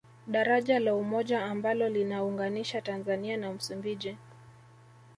Daraja 0.27 0.79
la 0.79 0.95
Umoja 0.95 1.43
ambalo 1.45 1.89
lina 1.89 2.23
unganisha 2.23 2.81
Tanzania 2.81 3.37
na 3.37 3.53
Msumbiji 3.53 4.17